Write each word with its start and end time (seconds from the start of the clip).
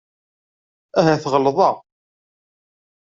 Ahat 0.99 1.23
ɣelḍeɣ. 1.31 1.75